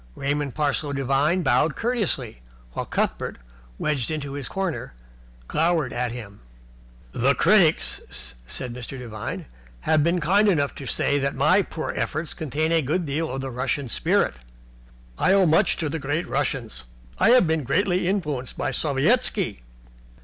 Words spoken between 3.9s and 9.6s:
into his corner, glowered at him. "The critics," said Mr. Devine,